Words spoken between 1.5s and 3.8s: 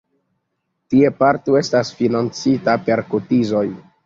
estas financita per kotizoj.